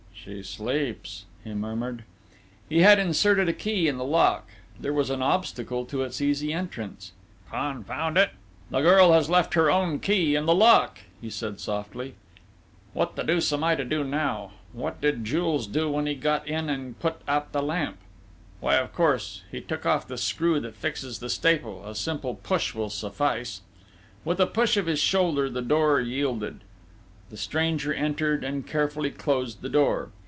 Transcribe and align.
"She 0.23 0.43
sleeps," 0.43 1.25
he 1.43 1.55
murmured. 1.55 2.03
He 2.69 2.81
had 2.83 2.99
inserted 2.99 3.49
a 3.49 3.53
key 3.53 3.87
in 3.87 3.97
the 3.97 4.05
lock: 4.05 4.47
there 4.79 4.93
was 4.93 5.09
an 5.09 5.23
obstacle 5.23 5.83
to 5.87 6.03
its 6.03 6.21
easy 6.21 6.53
entrance. 6.53 7.11
"Confound 7.49 8.19
it! 8.19 8.29
The 8.69 8.81
girl 8.81 9.13
has 9.13 9.31
left 9.31 9.55
her 9.55 9.71
own 9.71 9.97
key 9.97 10.35
in 10.35 10.45
the 10.45 10.53
lock!" 10.53 10.99
he 11.19 11.31
said 11.31 11.59
softly.... 11.59 12.13
"What 12.93 13.15
the 13.15 13.23
deuce 13.23 13.51
am 13.51 13.63
I 13.63 13.73
to 13.73 13.83
do 13.83 14.03
now? 14.03 14.51
What 14.73 15.01
did 15.01 15.25
Jules 15.25 15.65
do 15.65 15.89
when 15.89 16.05
he 16.05 16.13
got 16.13 16.47
in 16.47 16.69
and 16.69 16.99
put 16.99 17.15
out 17.27 17.51
the 17.51 17.63
lamp?... 17.63 17.97
Why, 18.59 18.75
of 18.75 18.93
course, 18.93 19.41
he 19.49 19.59
took 19.59 19.87
off 19.87 20.07
the 20.07 20.19
screw 20.19 20.59
that 20.59 20.75
fixes 20.75 21.17
the 21.17 21.31
staple 21.31 21.83
a 21.83 21.95
simple 21.95 22.35
push 22.35 22.75
will 22.75 22.91
suffice." 22.91 23.61
With 24.23 24.39
a 24.39 24.45
push 24.45 24.77
of 24.77 24.85
his 24.85 24.99
shoulder 24.99 25.49
the 25.49 25.63
door 25.63 25.99
yielded. 25.99 26.59
The 27.31 27.37
stranger 27.37 27.93
entered 27.93 28.43
and 28.43 28.67
carefully 28.67 29.09
closed 29.09 29.61
the 29.61 29.69
door. 29.69 30.09